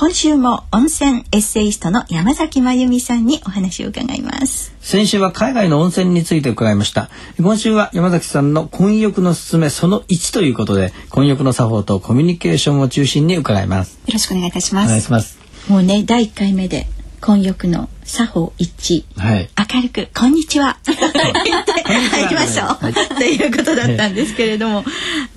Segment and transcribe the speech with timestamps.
[0.00, 4.74] 今週も温泉エッセイストの山崎真由美さんにお話を伺います。
[4.80, 7.10] 先週は海外の温泉について伺いました。
[7.36, 13.98] 今週は山崎さんの混浴のすすめその1ということで混浴の作法とコミュニケーションを中心に伺います。
[14.06, 14.86] よろしくお願いいたします。
[14.86, 15.38] お願いします。
[15.68, 16.86] もうね第1回目で
[17.20, 24.82] 混浴の作法1、はい、明るく「こんにちは」 言って入りましょう、はい、ということだったんですけれども、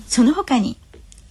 [0.08, 0.78] その他に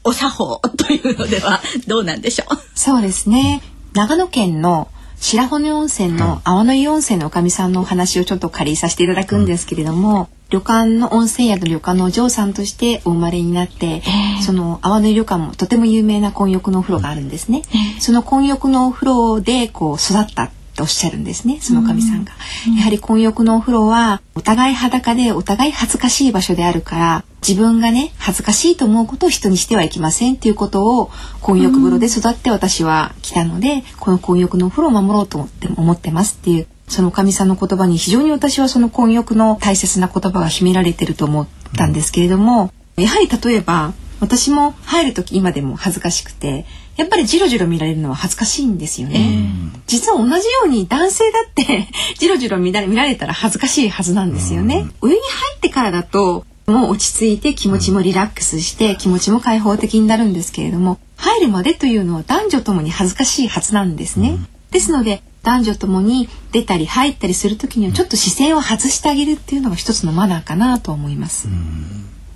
[0.04, 2.58] お作法というのではどうなんでしょう？
[2.76, 3.62] そうですね。
[3.94, 14.02] 長野県の白骨温泉の青の湯温泉のおかみさんのお話をちょっと借りさせていただくんですけれども、うん、旅館の温泉宿の旅館のお嬢さんとしてお生まれになって
[14.46, 17.62] その青の湯旅館もとても有名な混浴のお風呂があるんですね。
[18.00, 22.34] その混浴のお風呂でこう育ったとおっしゃるんですねその神さんが、
[22.68, 31.10] うん、やはり混浴のお風呂はお互い裸でお互い恥ずかしい場所であるから自分がね恥ずかしいと思うことを人にしてはいけませんっていうことを
[31.42, 43.94] 混浴風呂で育って私は来たので、うん、この混浴のお風呂を守ろうと思って思ってますっていうその神さんの言葉に非常に私はその混浴の大切な言葉が秘められてると思ったんですけれども、やはり例えば
[44.24, 46.66] 私も入る時今でも恥ずかしくて
[46.96, 49.50] やっぱりジロジロ見られるのは恥ずかしいんですよね。
[49.86, 51.88] 実は同じように男性だって
[52.20, 54.88] ジロジロ見られたら恥ずかしいはずなんですよね。
[55.02, 64.38] 上に入ってからだともう落ち着いて気持ちもリラックスして気持ちも開放的になるんですけれども入るまでというのは男女ともに恥ずかしいはずなんですね。
[64.72, 71.50] ですので男女ともに出たり入ったりする時にはちょっと視線を外してあげるっていうのが一つのマナーかなと思います。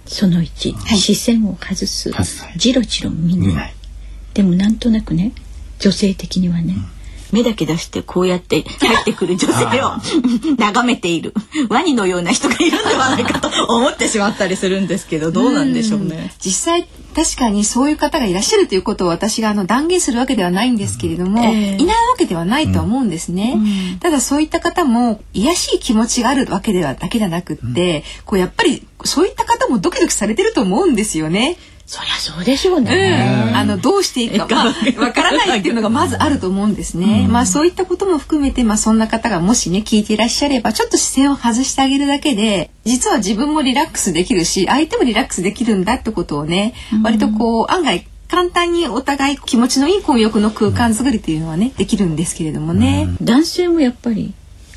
[0.07, 2.11] その1、はい、視線を外す、
[2.55, 3.73] じろじろ見ない。
[4.33, 5.33] でもなんとなくね
[5.79, 6.75] 女性的にはね、
[7.31, 11.33] 目だけ出してこうやって入ってくる女性を眺めている。
[11.69, 16.33] ワニのような人がいるんではないかと思ってしまったりするんですけどどうなんでしょうね。
[16.39, 16.87] 実際
[17.17, 31.57] 確かにそういう方がいらっしゃるということを私があの断言するわけではないんですけれども、えー、いないわけではないと思うんですね、うん、ただそういった方も癒しい気持ちがあるわけではだけじゃなくって、うん、こうやっぱりそういった方もドキドキされてると思うんですよね。
[31.89, 33.47] そりゃそうでしょうね。
[33.49, 34.65] うん、あのどうしていいかわ、
[34.97, 37.23] まあ、からないっていうのがまずあると思うんですね。
[37.25, 53.07] うん、まあそういったことも含めてまあそんな方がもしね聞いていらっしゃればちょっと視線を外してあげるだけで実は自分もリラックスできるし相手もリラックスできるんだってことをね、うん、割とこう案外簡単にお互い気持ちのいい混浴の空間作りというのはねできるんですけれどもね。
[53.21, 54.33] 男性もやっぱり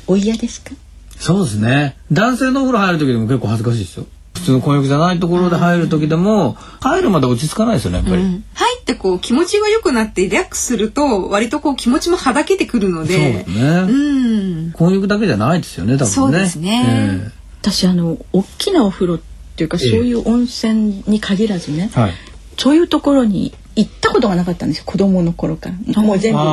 [0.07, 0.71] お嫌ですか？
[1.17, 1.97] そうですね。
[2.09, 4.05] 男性のお風呂入る時でも結構恥ずかしいですよ。
[4.41, 13.45] 普通の婚約じゃないところで入る時でも、入るまで落ち着かないですよねやっぱり、うん、入ってこう気持ちが良くなってリラックスすると割とこう気持ちもはだけてくるので。
[13.45, 16.11] そうね、うん、婚約だけじゃないですよね多分ね。
[16.11, 17.31] そうですね、えー、
[17.61, 19.19] 私あの大きなお風呂っ
[19.55, 22.13] ていうか、そういう温泉に限らずね、はい、
[22.57, 26.01] そういうところに行ったことがなかったんですよ子供の頃から。
[26.01, 26.43] もう全部う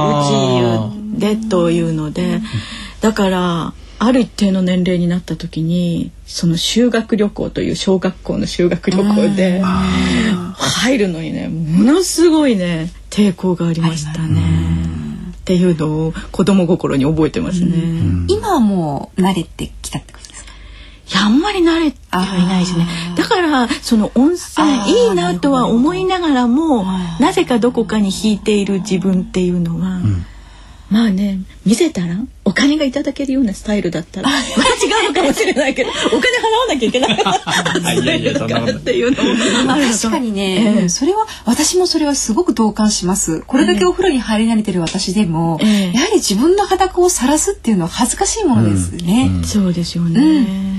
[1.17, 2.41] ちでというので。
[3.01, 14.41] だからある一定の年齢になった時にその修学旅行という小学校の修学旅行で入るのにねものすごいね抵抗がありましたね。
[15.37, 17.73] っていうのを子供心に覚えてますね。
[18.29, 20.53] 今はもう慣れてきたってことですか？
[21.11, 22.87] いやあんまり慣れてはいないですね。
[23.17, 24.69] だからその温泉
[25.09, 26.85] いいなとは思いながらも
[27.19, 29.97] なぜかどこかに引いている自分っていうのは。
[29.97, 30.27] うん
[30.91, 43.43] まあね見せたらお金がいただけるようなスタイルだったらまあ違うのかもしれないけど お金払わなきゃいけないっていうのも確かにね、えー、それは私もそれはすごく同感します。
[43.47, 49.37] これだけお風呂に入り慣れてる私でも、えー、やはり自分の裸を晒すっていうのは恥ずかしいものですね、うん。
[49.39, 50.78] うん、そうですよね、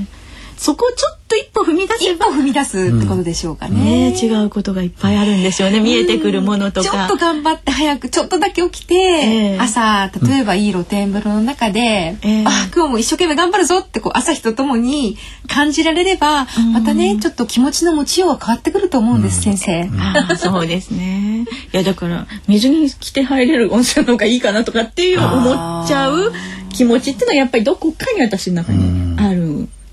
[0.59, 4.11] そこをちょっと一歩踏み出せば一歩踏み出すってことでしょうかね。
[4.11, 5.79] ね、違うことがいっぱいあるんですよね。
[5.79, 11.79] 見えてくるものとか、ちょっと頑張って早くちょっとだけ起きて、えー、朝例えばいい露天風呂の中で、
[12.21, 15.15] えー、あ今日も一生懸命頑張るぞってこう朝日とともに
[15.47, 19.89] 感じられれば、またねちょっと気持ちの持ちようは変わってくると思うんです、先生。
[20.13, 21.45] あそうですね。
[21.73, 26.33] いやだから水に着て入れる温泉の方がいいかなとかっていう思っちゃう
[26.73, 28.98] 気持ちっていうのはやっぱりどこかに私の中に。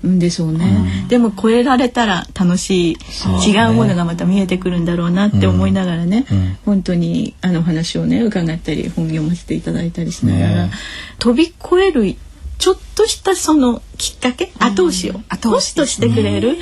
[0.05, 10.71] んでしょうね、うん、でも超えられたら楽しい、ね、違うものがまた見えてくるんだろうなって思いながらね、うん、本当にあの話をね伺ったり本読ませていただいたりしながら、ね、
[11.19, 12.15] 飛び越える
[12.57, 16.57] ちょっとしたそのきっかけ、後押しを後押しとしてくれる、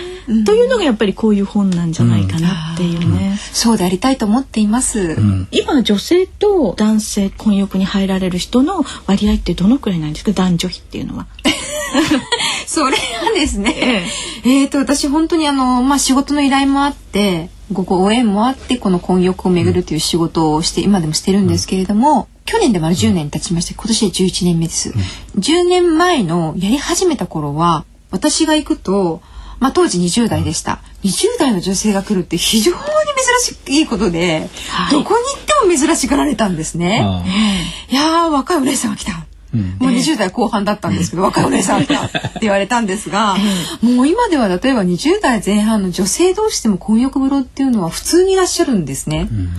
[0.45, 5.15] というのがやっぱりこういう本なんじゃないかなっていうね、そうでありたいと思っています、
[5.51, 10.31] 今女性と男性混浴に入られる人の割合ってどのくらいなんですか？
[10.33, 11.27] 男女比っていうのは。
[12.68, 14.06] それはですね、
[14.44, 29.21] えー、えーと私本当にあのまあ仕事の依頼もあってごご縁もあってこの混浴をめぐるという仕事をして今でもしてるんですけれども、去年で丸10年経ちまして今年で11年目です、うん、10年前のやり始めた頃は私が行くと
[29.57, 37.07] まあ、当時20代でした、うん、20代の女性が来るって非常に珍しいことで、はい、どこに行っても珍しがられたんですね。
[37.89, 39.25] いや若いお姉さんが来た。
[39.53, 41.95] うん、もう20代後半だったんですけど、若いお姉さんって
[42.42, 43.38] 言われたんですが、
[43.81, 49.30] もう今では例えば20代前半の女性同士でも混浴風呂っていうのは普通にいらっしゃるんですね。
[49.31, 49.50] うん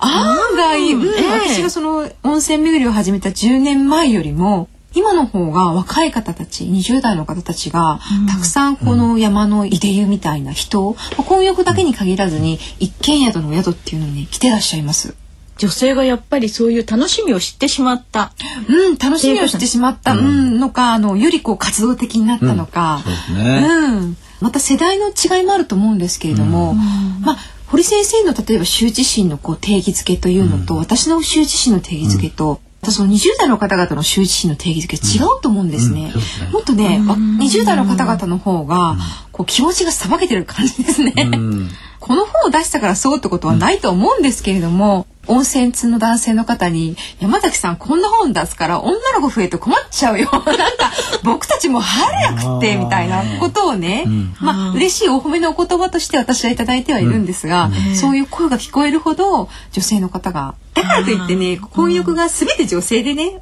[0.00, 1.08] 案外、うん、
[1.42, 15.14] 私がその温泉巡りを始めた10年前よりも今の方が若い方たち20代の方たちが、たくさんこの山のいで湯みたいな人、うん、混浴だけに限らずに一軒宿の宿っていうのに来てらっしゃいます。
[15.58, 18.32] 女性がやっぱりそういう楽しみを知ってしまった。
[18.66, 23.02] うん、楽しみを知ってしまった、うん、のか、あの、よりこう活動的になったのか。
[23.28, 24.16] うん、ね、うん。
[24.40, 27.36] また世代の違いもあると思うんですけれども、まあ、
[27.70, 36.12] 堀先生の例えば羞恥心のこう定義づけというのと、私の羞恥心の定義づけと、その20代の方々の羞恥心の定義づけ違うと思うんですね。
[36.40, 38.96] うんうん、もっとね、20代の方々の方が、
[39.30, 41.12] こう気持ちがさばけてる感じですね。
[42.00, 50.92] この本を出したからそうってことはないと思うんですけれども、温泉通の男性の方に「山崎さんこんな本出すから女の子増えて困っちゃうよ」 なんか
[51.22, 63.40] 僕たちも早くてみたいなことをね、うん、まあ嬉しいお褒めのお言葉として私は頂いてはいるんですが、うん、そういう声が聞こえるほど女性の方がだからといってね婚約が全て女性でね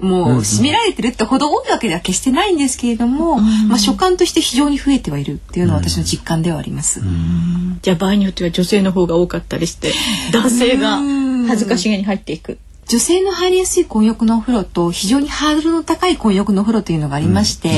[0.00, 7.02] もう占められてるってほど多いわけでは決してないんですけれども、うん、まあ所感として非常に増えてはいるっていうのは私の実感ではあります。
[7.82, 9.92] じゃあ場合によっては女性の方が多かったりして
[10.32, 10.98] 男性が
[11.50, 12.58] 恥ずかしげに入っていく。
[12.86, 17.68] 女性の入りやすい混浴のお風呂と非常にハードルの高い混浴のお風呂というのがありまして、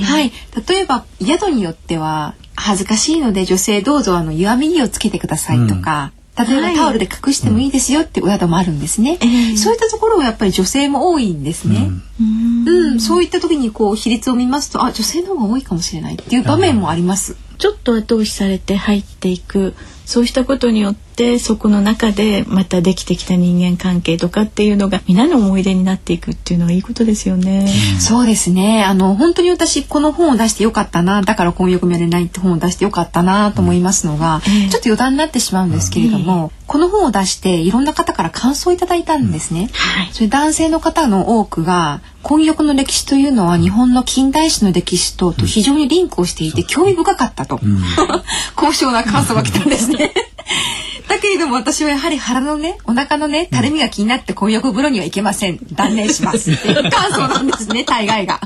[0.00, 0.30] うん、はい。
[0.68, 9.18] 例えば宿によっては恥ずかしいので女性どうぞあの湯あみ着をつけてくださいとか、例えばタオルで隠してもいいですよってお宿もあるんですね、
[9.56, 19.74] そういったところはやっぱり女性も多いんですね、うん、うん、そういった時にこう比率を見ますとあ女性の方が多いかもしれないっていう場面もあります、ちょっと後押しされて入っていく
[20.06, 27.68] そうしたことによってそこの中でまたできてきた人間関係とかっていうのが皆の思い出になっていくっていうのはいいことですよね。
[28.00, 28.84] そうですね。
[28.84, 39.60] あの本当に私この本を出してよかったな、だから婚約もやれないって本を出してよかったなと思いますのが、うん、ちょっと余談になってしまうんですけれども、うん、この本を出していろんな方から感想をいただいたんですね。
[39.60, 39.66] うん。
[39.68, 47.60] はい、それ男性の方の多くが婚約の歴史というのは日本の近代史の歴史とと非常にリンクをしていて興味深かったと、
[48.54, 50.12] 高尚な感想が来たんですね。
[51.08, 55.58] だけれども私はやはり腹のねお腹のねたるみが気になって混浴風呂には行けません。
[55.72, 58.40] 断念しますっていう感想なんですね 大概が。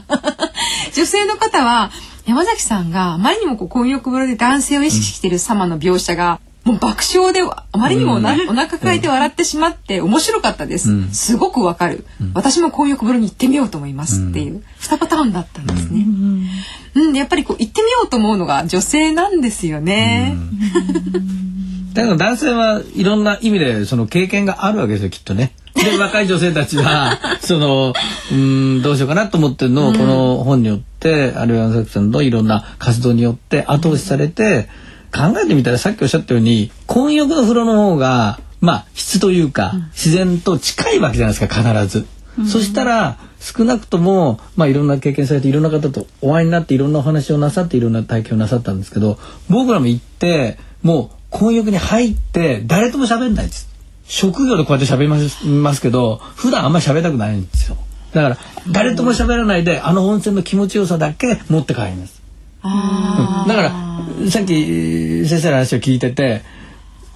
[0.95, 1.91] 女性の方は
[2.27, 16.05] 山崎さんがあまりにもこう混浴風呂で男性を意識している様の描写が、もう爆笑であまりにもお,、お腹抱えて笑ってしまって面白かったです、うん、すごくわかる、うん、私も混浴風呂に行ってみようと思いますっていう、うん、2パターンだったんですね、
[16.97, 17.15] うん。
[17.15, 20.37] やっぱりこう行ってみようと思うのが女性なんですよね、
[21.97, 25.53] だけど男性はいろんな意味でその経験があるわけですよきっとね。
[25.75, 27.93] で若い女性たちは その
[28.33, 34.69] うんどうしようかなと思ってるのをこの本によって、あるいは山崎さんのいろんな活動によって後押しされて、
[35.15, 42.07] 考えてみたらさっきおっしゃったように混浴の風呂の方がまあ質というか、自然と近いわけじゃないですか必ず。
[42.51, 53.69] そしたら少なくとも、まあ、いろんな経験されていろんな方とお会いになっていろんなお話をなさっていろんな体験をなさったんですけど僕らも行ってもう婚浴に入って誰とも喋んないです。
[54.07, 55.09] 職業でこうやって喋り
[55.49, 57.77] ますけど普段あんまり喋りたくないんですよ。
[58.13, 58.39] だから
[58.71, 62.23] 誰とも喋らないであの温泉の気持ちよさだけ持って帰ります。
[62.63, 62.71] だ
[63.55, 66.43] からさっき先生の話を聞いてて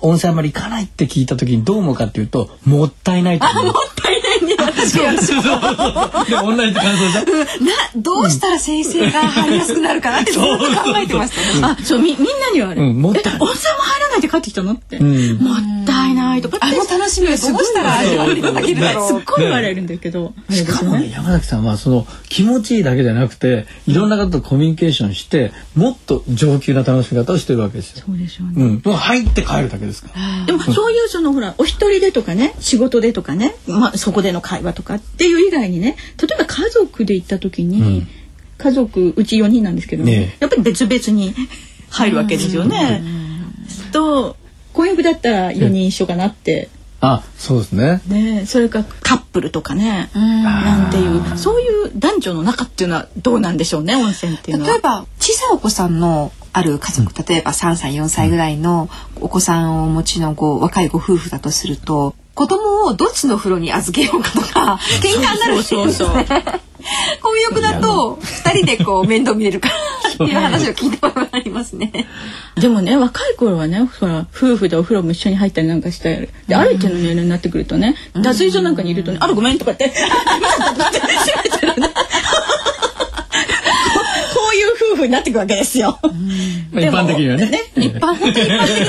[0.01, 3.65] 温泉あまり行かないって聞いた時にどう思うかっていうともったいないと思う。
[3.67, 6.25] もったいないね私は。
[6.29, 7.65] でも同じ感想じゃん。
[7.65, 10.65] などうしたら先生が入りやすくなるかなってずっと考
[10.97, 11.69] えてました。
[11.69, 12.83] あそうみみんなにはある。
[12.83, 14.73] うんもったいえ温泉も入らないで帰ってきたの？
[14.73, 14.99] って。
[14.99, 15.57] んもっ
[15.87, 16.67] たいないとかって。
[16.67, 19.09] あの楽しみをどうしたら味わっていただけるだろう。
[19.09, 20.33] すっごい言われるんだけど。
[20.51, 28.05] しかもね山崎さんはその気持ちいいだけじゃなくていろんな方とコミュニケーションしてもっと上級な楽しみ方をしてるわけですよ。
[28.07, 28.53] そうでしょうね。
[28.57, 30.47] うん、もう入って帰るだけですから。
[30.47, 38.09] でもそういうそのほらお一人でとかね仕事でとかね、まあ、そこでの会話とかっていう以外にね例えば家族で行った時に、うん。
[38.61, 40.37] 家族うち4人なんですけど、ねえ。
[40.41, 41.35] やっぱり別々に
[41.89, 43.03] 入るわけですよね。
[43.91, 44.37] と
[44.75, 46.69] 婚約だったら4人一緒かなって、
[47.01, 48.03] あ、そうですね。
[48.07, 54.71] ねえそれからカップルとかね、なんていうそういう男女の中っていうのはどうなんでしょうね温泉っていうのは。
[54.71, 66.11] 例えば小さいお子さんのある家族、例えば3歳4歳ぐらいのお子さんをお持ちのご若いご夫婦だとすると子供をどっちの風呂に預けようかとか 喧嘩になるっていうそうそうそう。
[67.23, 69.75] 婚約だと2人でこう面倒見れるか ら
[70.11, 72.07] っていう話を聞いたことがありますね。
[72.57, 80.07] でもね若い頃はねほら夫婦でお風呂も一緒に入ったりなんかしたりである一定の年齢になってくるとね脱衣所なんかにいるとね「あらごめん」とかって 閉
[81.45, 81.89] めてるね
[84.35, 85.99] こういう夫婦になっていくわけですよ。
[86.73, 87.51] まあ一般的にはね。
[87.77, 88.89] 一般本当に一般的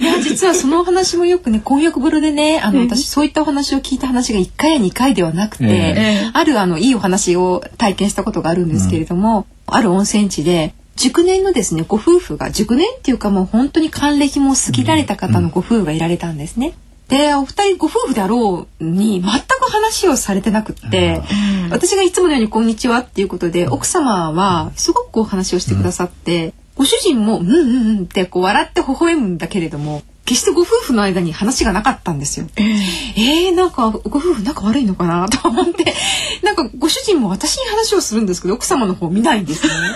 [0.00, 0.08] な。
[0.10, 6.30] いや実はそのお話もよくね婚約風呂でねあの私そういったお話を聞いた話が1回や2回ではなくて、ええ。
[6.32, 16.74] あるあのいいお話を体験したことがあるんですけれども、ある温泉地で熟年のですねご夫婦が熟年っていうかもう本当に還暦も過ぎられた方のご夫婦がいられたんですね。
[17.08, 21.22] でお二人ご夫婦であろうに全く話をされてなくって、
[21.70, 32.46] 私がいつものように「こんにちは」っていうことで奥様はすごくこう話をしてくださって、ご主人も「うんうんうん」ってこう笑って微笑むんだけれども決してご夫婦の間に話がなかったんですよ。
[32.56, 35.94] えー、なんかご夫婦仲悪いのかなと思って
[36.44, 39.88] なんかご主人も私に話をするんですけど奥様の方見ないんですよね。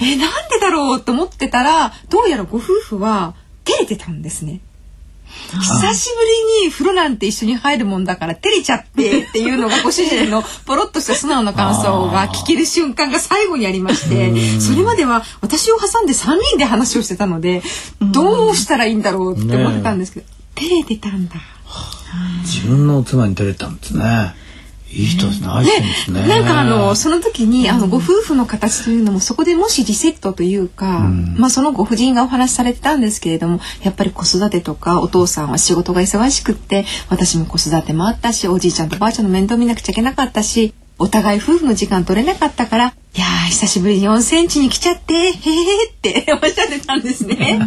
[0.00, 3.34] えー、なんでだろうと思ってたらどうやらご夫婦は
[3.64, 4.60] 照れてたんですね。
[5.52, 6.24] 久しぶ
[6.62, 17.62] りに風呂なんて一緒に入るもんだから照れちゃってっていうのがご主人のポロッとした素直な感想が聞ける瞬間が最後にありましてそれまでは私を挟んで3人で話をしてたので
[18.12, 21.36] どうしたらいいんだろうって思ってたんですけど照れてたんだ。
[22.42, 24.34] 自分の妻に照れたんですね。
[24.90, 25.48] いい人ですね。
[25.48, 26.26] 愛してすね。
[26.26, 45.32] なんかあのその時にあのご夫婦の形というのもそこでもしリセットというか、まあそのご婦人がお話しされてたんですけれどもやっぱり子育てとかお父さんは仕事が忙しくって私も子育てもあったしおじいちゃんとばあちゃんの面倒見なくちゃいけなかったしお互い夫婦の時間取れなかったから「いやー久しぶりに4センチに来ちゃってへへへ」
[45.90, 47.60] っておっしゃってたんですね。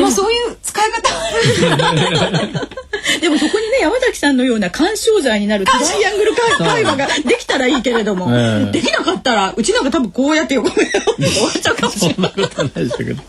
[0.00, 1.10] まあそういう使い方
[3.20, 13.22] でもそこにね山崎さんのような干渉剤になるトライアングル会会話ができたらいいけれども、ええできなかったらうちなんか多分こうやって横目を終わっちゃうかもしれない そんなことないでしたけど。
[13.22, 13.26] っ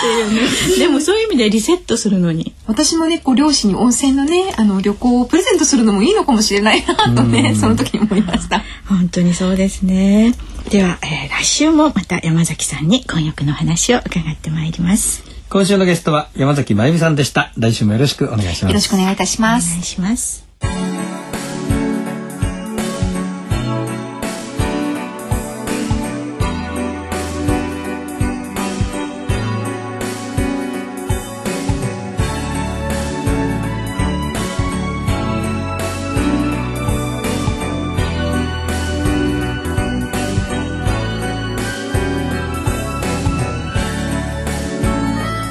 [0.00, 0.40] ていうね。
[0.78, 2.52] でもそういう意味でリセットするのに。
[2.66, 8.62] 私もねこう両親に温泉のねあの旅行をプレゼントするのもいいのかもしれないなとねその時に思いました。
[8.88, 10.34] 本当にそうですね。
[10.70, 15.29] では、えー来週もまた山崎さんに婚約の話を伺ってまいります。
[15.50, 17.52] 今週のゲストは山崎まゆみさんでした。
[17.58, 18.64] 来週もよろしくお願いします。
[18.66, 19.80] よろしくお願いいたしお願ます。
[19.80, 20.49] いします。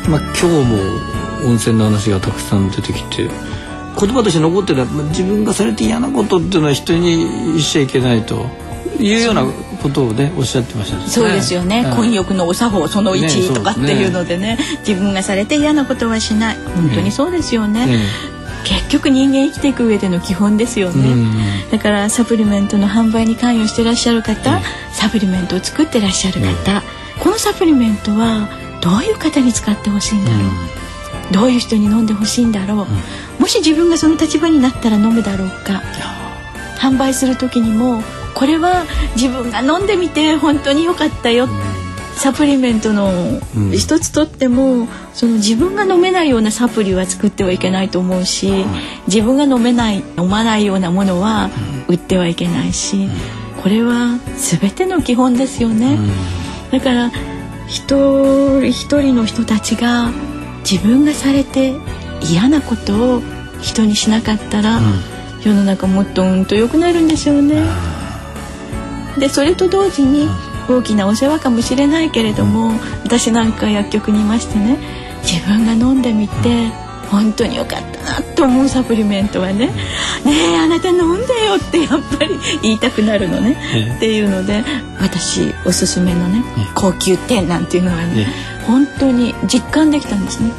[0.09, 3.29] まあ、今日も温泉の話がたくさん出てきて
[3.99, 8.47] 言葉として残ってる自分がされて嫌なことっていうのは人に言っちゃいけないと
[8.99, 9.43] いうような
[9.81, 11.07] ことをねおっしゃってましたね。
[11.07, 11.85] そうですよね。
[11.85, 14.57] はい婚約のお作法そのね1とかっていうのでね。
[14.85, 16.57] 自分がされて嫌なことはしない。
[16.75, 17.85] 本当にそうですよね。
[17.85, 17.99] ね
[18.65, 21.11] 結局人間生きていく上での基本ですよね。
[21.11, 21.69] うん。
[21.71, 24.59] だからサプリメントの販売に関与してらっしゃる方、
[24.91, 26.83] サプリメントを作ってらっしゃる方、
[27.19, 28.49] このサプリメントは
[28.81, 32.87] どういう方に使ってほしいんだろう、どういう人に飲んでほしいんだろ
[33.37, 35.81] う、もし自分がその立場になったら飲むだろうか？
[36.77, 38.01] 販売する時にも
[38.33, 41.47] これは自分が飲んでみて本当に良かったよ、
[42.15, 43.11] サプリメントの
[43.55, 43.71] うん。
[43.71, 48.65] 一つとっても、その自分が飲めないようなサプリは作ってはいけないと思うし、
[49.07, 51.49] 自分が飲めない飲まないようなものは
[51.87, 53.09] 売ってはいけないし、
[53.61, 55.97] これは全ての基本ですよね。
[56.71, 57.11] だから
[57.69, 60.11] 一人一人の人たちが
[60.69, 61.75] 自分がされて
[62.21, 63.21] 嫌なことを
[63.61, 64.83] 人にしなかったら、うん、
[65.43, 67.63] 世の中もっとうんと良くなるんでしょうね。
[69.17, 70.27] でそれと同時に
[70.67, 74.77] 大きなお世話かもしれないけれども、うん、私なんか薬局にいましてね
[75.23, 76.69] 自分が飲んでみて、
[77.11, 79.67] 本当に良かったなと思うサプリメントはね
[80.25, 83.57] 「ねえあなた飲んでよ」ってやっぱり言いたくなるのね、
[83.97, 84.63] っていうので
[84.99, 86.43] 私おすすめのね、
[86.75, 88.27] 高級店なんていうのはね、
[88.67, 90.51] 本当に実感できたんですね。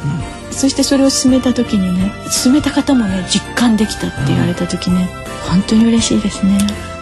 [0.51, 5.09] そしてそれを進めた時にね進めた方もね実感できたって言われた時ね、
[5.49, 6.57] 本当に嬉しいですね。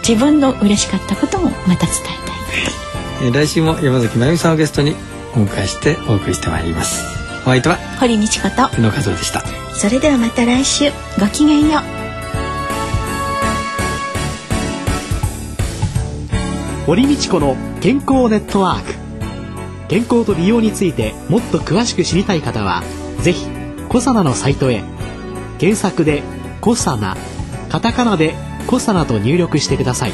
[0.06, 4.94] 自分の嬉しかったこともまた伝えたい、えー、来週も山崎真由美さんをゲストに
[5.34, 9.42] お迎えしてお送りしてまいりますお相手は堀道子と宇野和夫でした。
[9.74, 10.92] それではまた来週。
[11.18, 11.82] ごきげんよう。
[16.86, 18.94] 堀道子の健康ネットワーク。
[19.88, 22.82] 健康と美容についてもっと詳しく知りたい方は
[23.22, 23.46] ぜひ
[23.88, 24.82] コサナのサイトへ。
[25.58, 26.22] 検索で
[26.60, 27.16] 「コサナ」
[27.70, 28.34] カタカナで
[28.68, 30.12] 「コサナ」と入力してください。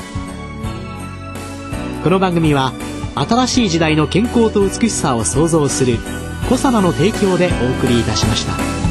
[2.05, 2.73] この番組は
[3.17, 5.99] 新しい時代の健康と美しさを創造する
[6.49, 8.86] 小様の提供でお送りいたしました。